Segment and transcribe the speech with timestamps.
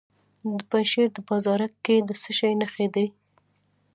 [0.57, 3.05] د پنجشیر په بازارک کې د څه شي نښې دي؟